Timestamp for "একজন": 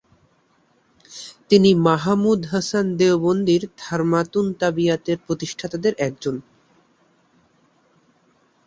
6.07-6.35